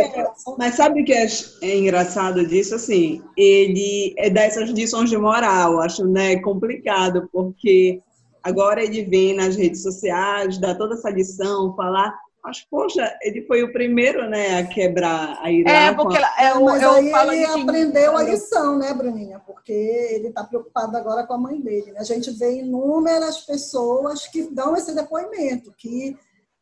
Mas 0.57 0.75
sabe 0.75 1.01
o 1.01 1.05
que 1.05 1.13
é, 1.13 1.27
é, 1.61 1.77
engraçado 1.77 2.45
disso? 2.45 2.75
Assim, 2.75 3.21
ele 3.35 4.13
é 4.17 4.29
dessas 4.29 4.69
lições 4.69 5.09
de 5.09 5.17
moral, 5.17 5.81
acho 5.81 6.05
né, 6.05 6.39
complicado, 6.41 7.27
porque 7.31 8.01
agora 8.43 8.83
ele 8.83 9.03
vem 9.03 9.35
nas 9.35 9.55
redes 9.55 9.81
sociais, 9.81 10.59
dá 10.59 10.75
toda 10.75 10.93
essa 10.93 11.09
lição, 11.09 11.75
falar 11.75 12.13
mas, 12.43 12.61
poxa, 12.61 13.17
ele 13.21 13.45
foi 13.45 13.63
o 13.63 13.71
primeiro, 13.71 14.29
né, 14.29 14.59
a 14.59 14.67
quebrar 14.67 15.37
a 15.41 15.51
ira. 15.51 15.69
É, 15.69 15.93
porque 15.93 16.17
ela, 16.17 16.29
é, 16.37 16.51
eu, 16.51 16.63
mas 16.63 16.81
eu 16.81 16.91
aí 16.91 17.11
ele 17.11 17.45
aprendeu 17.45 18.17
a 18.17 18.23
lição, 18.23 18.77
né, 18.77 18.93
Bruninha? 18.93 19.39
Porque 19.45 19.71
ele 19.71 20.27
está 20.27 20.43
preocupado 20.43 20.95
agora 20.95 21.27
com 21.27 21.33
a 21.33 21.37
mãe 21.37 21.59
dele. 21.59 21.91
Né? 21.91 21.99
A 21.99 22.03
gente 22.03 22.31
vê 22.31 22.59
inúmeras 22.59 23.39
pessoas 23.41 24.25
que 24.27 24.43
dão 24.43 24.75
esse 24.75 24.95
depoimento, 24.95 25.73
que 25.77 26.17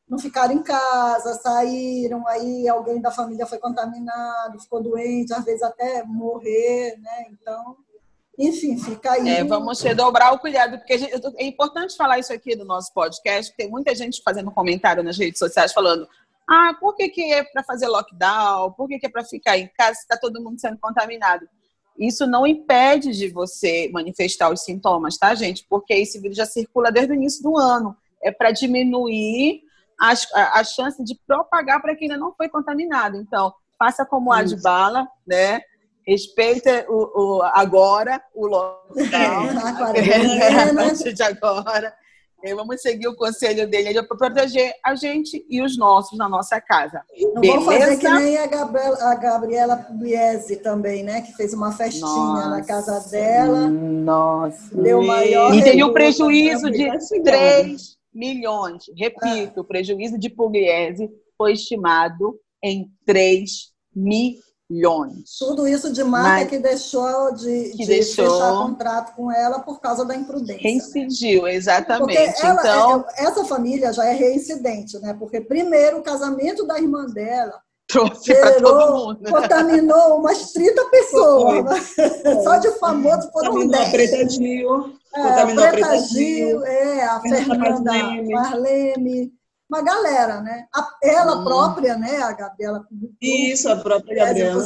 não 0.09 0.17
ficaram 0.17 0.53
em 0.53 0.63
casa, 0.63 1.33
saíram, 1.35 2.25
aí 2.27 2.67
alguém 2.67 3.01
da 3.01 3.11
família 3.11 3.45
foi 3.45 3.57
contaminado, 3.57 4.59
ficou 4.59 4.81
doente, 4.81 5.33
às 5.33 5.43
vezes 5.43 5.61
até 5.61 6.03
morrer, 6.03 6.97
né? 6.99 7.25
Então, 7.29 7.77
enfim, 8.37 8.77
fica 8.77 9.13
aí. 9.13 9.27
É, 9.29 9.43
vamos 9.43 9.81
redobrar 9.81 10.33
o 10.33 10.39
cuidado, 10.39 10.77
porque 10.77 10.97
gente, 10.97 11.13
é 11.37 11.45
importante 11.45 11.95
falar 11.95 12.19
isso 12.19 12.31
aqui 12.31 12.55
do 12.55 12.65
nosso 12.65 12.93
podcast, 12.93 13.55
tem 13.55 13.69
muita 13.69 13.95
gente 13.95 14.21
fazendo 14.23 14.51
comentário 14.51 15.03
nas 15.03 15.17
redes 15.17 15.39
sociais 15.39 15.73
falando 15.73 16.07
ah, 16.49 16.73
por 16.79 16.95
que, 16.95 17.09
que 17.09 17.33
é 17.33 17.43
para 17.43 17.61
fazer 17.61 17.87
lockdown? 17.87 18.71
Por 18.71 18.87
que, 18.87 18.97
que 18.97 19.05
é 19.05 19.09
para 19.09 19.23
ficar 19.25 19.57
em 19.57 19.67
casa 19.67 19.95
se 19.95 20.01
está 20.01 20.15
todo 20.15 20.41
mundo 20.41 20.59
sendo 20.59 20.77
contaminado? 20.77 21.47
Isso 21.99 22.25
não 22.25 22.47
impede 22.47 23.11
de 23.11 23.27
você 23.27 23.89
manifestar 23.91 24.49
os 24.49 24.61
sintomas, 24.61 25.17
tá, 25.17 25.35
gente? 25.35 25.65
Porque 25.67 25.93
esse 25.93 26.19
vírus 26.21 26.37
já 26.37 26.45
circula 26.45 26.91
desde 26.91 27.11
o 27.11 27.15
início 27.15 27.43
do 27.43 27.57
ano. 27.57 27.97
É 28.23 28.31
para 28.31 28.51
diminuir 28.51 29.61
as, 29.99 30.31
a, 30.33 30.59
a, 30.59 30.63
chance 30.63 31.03
de 31.03 31.19
propagar 31.27 31.81
para 31.81 31.95
quem 31.95 32.09
ainda 32.09 32.23
não 32.23 32.33
foi 32.33 32.47
contaminado. 32.47 33.17
Então, 33.17 33.53
faça 33.77 34.05
como 34.05 34.31
a 34.31 34.41
de 34.41 34.55
bala, 34.61 35.07
né? 35.25 35.59
Respeita 36.07 36.85
o, 36.87 37.37
o 37.37 37.41
agora, 37.43 38.21
o 38.33 38.47
lockdown, 38.47 39.49
é, 39.93 40.69
a 40.69 40.73
partir 40.73 41.13
de 41.13 41.23
agora. 41.23 41.93
E 42.43 42.53
vamos 42.53 42.81
seguir 42.81 43.07
o 43.07 43.15
conselho 43.15 43.67
dele 43.67 44.01
para 44.03 44.15
proteger 44.15 44.71
a 44.85 44.95
gente 44.95 45.43
e 45.49 45.61
os 45.61 45.75
nossos 45.75 46.17
na 46.17 46.29
nossa 46.29 46.61
casa. 46.61 47.01
Não 47.33 47.41
Beleza? 47.41 47.59
vou 47.59 47.71
fazer 47.71 47.97
que 47.97 48.09
nem 48.09 48.37
a 48.37 48.45
Gabriela, 48.45 48.97
a 49.11 49.15
Gabriela 49.15 49.75
Pugliese 49.75 50.57
também, 50.57 51.03
né? 51.03 51.21
Que 51.21 51.33
fez 51.33 51.53
uma 51.53 51.71
festinha 51.71 52.07
nossa, 52.07 52.49
na 52.49 52.63
casa 52.63 53.09
dela. 53.09 53.67
Nossa. 53.67 54.75
Deu 54.77 55.01
maior. 55.01 55.53
E 55.53 55.63
teve 55.63 55.83
um 55.83 55.91
prejuízo 55.91 56.69
de 56.69 56.87
3 57.23 57.97
milhões. 58.13 58.83
Repito, 58.95 59.59
ah. 59.59 59.61
o 59.61 59.65
prejuízo 59.65 60.17
de 60.17 60.29
Pugliese 60.29 61.09
foi 61.35 61.53
estimado 61.53 62.39
em 62.63 62.87
3 63.05 63.49
milhões 63.95 64.46
milhões. 64.69 65.37
Tudo 65.39 65.67
isso 65.67 65.91
de 65.91 66.03
marca 66.03 66.41
Mas, 66.41 66.49
que 66.49 66.59
deixou 66.59 67.33
de, 67.33 67.71
que 67.71 67.77
de 67.77 67.85
deixou... 67.85 68.25
fechar 68.25 68.51
contrato 68.53 69.15
com 69.15 69.31
ela 69.31 69.59
por 69.59 69.79
causa 69.79 70.05
da 70.05 70.15
imprudência. 70.15 70.61
Reincidiu, 70.61 71.47
exatamente. 71.47 72.45
Ela, 72.45 72.59
então... 72.59 73.05
É, 73.15 73.25
essa 73.25 73.45
família 73.45 73.93
já 73.93 74.05
é 74.05 74.13
reincidente, 74.13 74.99
né? 74.99 75.15
Porque 75.17 75.39
primeiro 75.39 75.99
o 75.99 76.03
casamento 76.03 76.65
da 76.65 76.77
irmã 76.77 77.05
dela 77.05 77.61
trouxe 77.87 78.35
para 78.35 78.61
todo 78.61 78.93
mundo. 78.93 79.31
Contaminou 79.31 80.19
umas 80.19 80.51
30 80.51 80.85
pessoas. 80.85 81.95
Só 82.43 82.57
de 82.57 82.71
famoso 82.71 83.31
foram 83.31 83.67
10. 83.67 83.89
Preta 83.91 84.29
Gil. 84.29 84.93
É, 85.15 85.41
a 85.41 85.47
Preta 85.47 85.99
Gil, 85.99 86.65
é, 86.65 87.03
a 87.05 87.21
Fernanda 87.21 87.91
Marlene 88.29 89.36
uma 89.69 89.81
galera, 89.81 90.41
né? 90.41 90.65
A, 90.73 90.97
ela 91.03 91.37
hum. 91.37 91.43
própria, 91.43 91.97
né? 91.97 92.17
A 92.21 92.31
Gabriela. 92.31 92.87
Isso, 93.21 93.69
a 93.69 93.75
própria 93.75 94.25
Gabriela. 94.25 94.63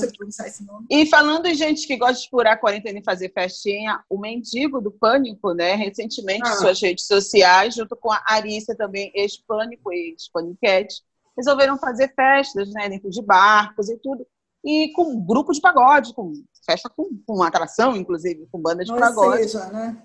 E 0.89 1.05
falando 1.07 1.47
em 1.47 1.55
gente 1.55 1.87
que 1.87 1.97
gosta 1.97 2.21
de 2.21 2.29
furar 2.29 2.53
a 2.53 2.57
quarentena 2.57 2.99
e 2.99 3.03
fazer 3.03 3.31
festinha, 3.33 4.03
o 4.09 4.19
mendigo 4.19 4.79
do 4.79 4.91
Pânico, 4.91 5.53
né? 5.53 5.73
Recentemente, 5.73 6.47
ah. 6.47 6.53
suas 6.53 6.79
redes 6.79 7.07
sociais, 7.07 7.73
junto 7.73 7.95
com 7.95 8.11
a 8.11 8.21
Arícia 8.27 8.75
também, 8.75 9.11
ex-Pânico 9.15 9.91
e 9.91 10.11
ex-Paniquete, 10.11 11.01
resolveram 11.35 11.77
fazer 11.77 12.13
festas, 12.13 12.71
né? 12.71 12.87
Dentro 12.87 13.09
de 13.09 13.21
barcos 13.23 13.89
e 13.89 13.97
tudo. 13.97 14.25
E 14.63 14.91
com 14.93 15.19
grupo 15.25 15.51
de 15.51 15.59
pagode, 15.59 16.13
com 16.13 16.33
festa 16.63 16.87
com, 16.89 17.09
com 17.25 17.41
atração, 17.41 17.95
inclusive, 17.95 18.47
com 18.51 18.61
banda 18.61 18.83
de 18.85 18.91
Ou 18.91 18.99
pagode. 18.99 19.49
Seja, 19.49 19.65
né? 19.71 19.97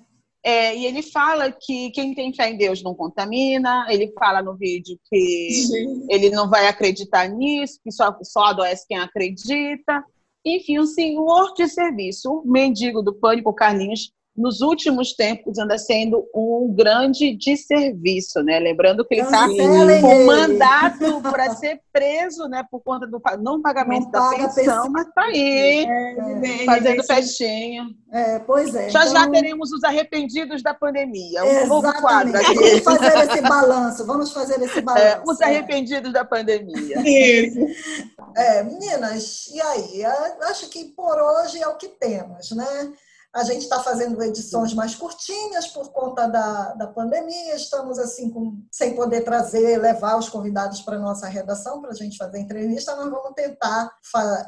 É, 0.49 0.77
e 0.77 0.87
ele 0.87 1.03
fala 1.03 1.51
que 1.51 1.91
quem 1.91 2.15
tem 2.15 2.33
fé 2.33 2.49
em 2.49 2.57
Deus 2.57 2.81
não 2.81 2.95
contamina, 2.95 3.85
ele 3.91 4.13
fala 4.17 4.41
no 4.41 4.55
vídeo 4.57 4.97
que 5.11 5.51
Sim. 5.51 6.07
ele 6.09 6.31
não 6.31 6.49
vai 6.49 6.69
acreditar 6.69 7.27
nisso, 7.29 7.81
que 7.83 7.91
só, 7.91 8.17
só 8.23 8.45
adoece 8.45 8.87
quem 8.87 8.97
acredita. 8.97 10.05
Enfim, 10.45 10.79
um 10.79 10.87
senhor 10.87 11.53
de 11.55 11.67
serviço, 11.67 12.31
o 12.33 12.49
mendigo 12.49 13.03
do 13.03 13.13
pânico, 13.13 13.53
Carlinhos, 13.53 14.13
nos 14.37 14.61
últimos 14.61 15.15
tempos 15.15 15.59
anda 15.59 15.79
sendo 15.79 16.29
um 16.35 16.73
grande 16.75 17.35
desserviço, 17.37 18.43
né? 18.43 18.59
Lembrando 18.59 19.05
que 19.05 19.15
ele 19.15 19.23
está 19.23 19.47
com 19.49 20.27
mandato 20.27 21.23
para 21.23 21.55
ser 21.55 21.81
preso, 21.93 22.47
né? 22.47 22.65
Por 22.71 22.81
conta 22.81 23.07
do 23.07 23.21
não 23.41 23.63
pagamento 23.63 24.11
não 24.13 24.31
da 24.31 24.31
pensão, 24.31 24.91
mas 24.91 25.07
está 25.07 25.23
aí, 25.25 25.87
é, 25.89 26.65
fazendo 26.65 27.03
festinha. 27.05 27.87
É, 28.13 28.39
pois 28.41 28.75
é. 28.75 28.91
Já 28.91 29.07
então... 29.07 29.13
já 29.13 29.31
teremos 29.31 29.73
os 29.73 29.83
arrependidos 29.83 30.63
da 30.63 30.75
pandemia, 30.75 31.43
um 31.43 31.47
Exatamente. 31.47 31.69
novo 31.69 32.01
quadro 32.01 32.37
aqui. 32.37 32.81
Vamos 32.81 32.83
fazer 32.83 33.31
esse 33.31 33.41
balanço, 33.43 34.07
vamos 34.07 34.33
fazer 34.33 34.63
esse 34.63 34.79
é, 34.79 34.83
balanço. 34.83 35.07
É, 35.07 35.23
os 35.27 35.41
arrependidos 35.41 36.13
da 36.13 36.25
pandemia. 36.25 37.01
Isso. 37.01 37.59
É, 38.37 38.63
meninas, 38.63 39.49
e 39.49 39.61
aí? 39.61 40.05
Acho 40.43 40.69
que 40.69 40.85
por 40.85 41.19
hoje 41.19 41.63
é 41.63 41.69
o 41.69 41.77
que 41.77 41.89
temos, 41.89 42.51
né? 42.51 42.93
A 43.35 43.45
gente 43.45 43.63
está 43.63 43.81
fazendo 43.81 44.23
edições 44.23 44.73
mais 44.73 44.95
curtinhas 44.95 45.67
por 45.67 45.93
conta 45.93 46.27
da, 46.27 46.75
da 46.75 46.87
pandemia, 46.87 47.55
estamos 47.55 47.99
assim 47.99 48.31
com, 48.31 48.63
sem 48.71 48.95
poder 48.95 49.23
trazer, 49.23 49.79
levar 49.79 50.17
os 50.19 50.29
convidados 50.29 50.81
para 50.81 50.97
a 50.97 51.01
nossa 51.01 51.27
redação 51.27 51.81
para 51.81 51.91
a 51.91 51.95
gente 51.95 52.17
fazer 52.17 52.39
entrevista, 52.39 52.97
nós 52.97 53.11
vamos 53.11 53.35
tentar 53.35 53.91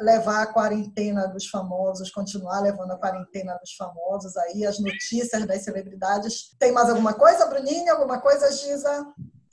levar 0.01 0.43
a 0.43 0.47
quarentena 0.47 1.27
dos 1.29 1.47
famosos, 1.49 2.11
continuar 2.11 2.61
levando 2.61 2.93
a 2.93 2.99
quarentena 2.99 3.55
dos 3.61 3.75
famosos 3.75 4.37
aí, 4.37 4.65
as 4.65 4.79
notícias 4.79 5.47
das 5.47 5.63
celebridades. 5.63 6.57
Tem 6.59 6.73
mais 6.73 6.89
alguma 6.89 7.13
coisa, 7.13 7.47
Bruninha? 7.47 7.93
Alguma 7.93 8.21
coisa, 8.21 8.51
Giza? 8.53 9.07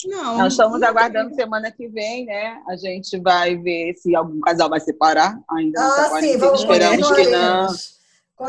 Não. 0.06 0.38
Nós 0.38 0.54
estamos 0.54 0.82
aguardando 0.82 1.34
semana 1.36 1.72
que 1.72 1.88
vem, 1.88 2.26
né? 2.26 2.62
A 2.68 2.76
gente 2.76 3.20
vai 3.20 3.56
ver 3.58 3.96
se 3.96 4.16
algum 4.16 4.40
casal 4.42 4.70
vai 4.70 4.80
separar 4.80 5.40
ainda. 5.50 5.82
Ah, 5.82 6.20
sim, 6.20 6.38
vamos 6.38 6.62
Esperamos 6.62 7.12
que 7.12 7.28
não. 7.30 7.68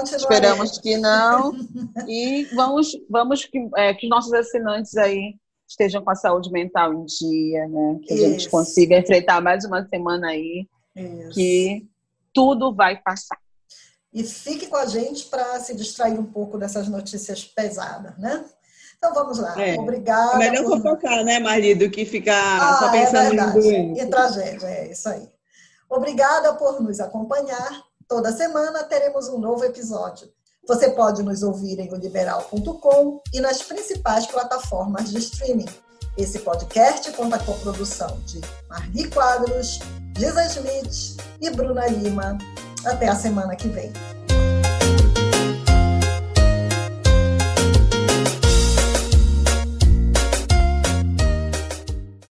Esperamos 0.03 0.79
que 0.79 0.97
não. 0.97 1.53
E 2.09 2.45
vamos, 2.55 2.93
vamos 3.09 3.45
que, 3.45 3.69
é, 3.77 3.95
que 3.95 4.09
nossos 4.09 4.33
assinantes 4.33 4.97
aí 4.97 5.35
estejam 5.69 6.03
com 6.03 6.11
a 6.11 6.15
saúde 6.15 6.51
mental 6.51 6.93
em 6.93 7.05
dia, 7.05 7.67
né? 7.69 7.99
Que 8.03 8.15
Isso. 8.15 8.25
a 8.25 8.29
gente 8.29 8.49
consiga 8.51 8.99
enfrentar 8.99 9.41
mais 9.41 9.65
uma 9.65 9.87
semana 9.87 10.29
aí. 10.29 10.67
Isso. 10.95 11.31
Que 11.31 11.87
tudo 12.33 12.75
vai 12.75 13.01
passar. 13.01 13.39
E 14.13 14.25
fique 14.25 14.67
com 14.67 14.77
a 14.77 14.87
gente 14.87 15.27
para 15.27 15.61
se 15.61 15.75
distrair 15.75 16.19
um 16.19 16.25
pouco 16.25 16.57
dessas 16.57 16.89
notícias 16.89 17.45
pesadas, 17.45 18.17
né? 18.19 18.45
Então 18.97 19.13
vamos 19.13 19.39
lá. 19.39 19.55
É. 19.61 19.79
Obrigada. 19.79 20.39
Melhor 20.39 20.65
por... 20.65 20.81
fofocar, 20.81 21.23
né, 21.25 21.39
marido, 21.39 21.91
que 21.91 22.05
ficar 22.05 22.59
ah, 22.61 22.79
só 22.79 22.91
pensando 22.91 23.27
é 23.27 23.29
verdade. 23.29 23.69
em 23.69 24.01
E 24.01 24.07
tragédia, 24.07 24.67
é 24.67 24.91
isso 24.91 25.09
aí. 25.09 25.29
Obrigada 25.89 26.55
por 26.55 26.81
nos 26.81 26.99
acompanhar. 26.99 27.85
Toda 28.09 28.31
semana 28.31 28.85
teremos 28.85 29.29
um 29.29 29.39
novo 29.39 29.65
episódio. 29.65 30.29
Você 30.69 30.91
pode 30.91 31.25
nos 31.25 31.43
ouvir 31.43 31.81
em 31.81 31.93
oliberal.com 31.93 33.21
e 33.35 33.41
nas 33.41 33.63
principais 33.63 34.27
plataformas 34.27 35.11
de 35.11 35.19
streaming. 35.19 35.67
Esse 36.17 36.39
podcast 36.39 37.11
conta 37.13 37.37
com 37.41 37.53
a 37.53 37.57
produção 37.57 38.17
de 38.25 38.41
Marli 38.69 39.11
Quadros, 39.11 39.81
Lisa 40.17 40.49
Schmidt 40.49 41.17
e 41.41 41.51
Bruna 41.51 41.89
Lima. 41.89 42.39
Até 42.85 43.09
a 43.09 43.17
semana 43.17 43.57
que 43.57 43.69
vem. 43.69 43.93